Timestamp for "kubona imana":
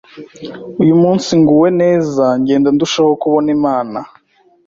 3.21-3.99